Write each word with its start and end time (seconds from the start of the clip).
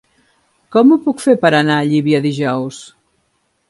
Com 0.75 0.93
ho 0.93 0.97
puc 1.03 1.23
fer 1.27 1.37
per 1.45 1.53
anar 1.59 1.79
a 1.83 1.87
Llívia 1.93 2.25
dijous? 2.29 2.85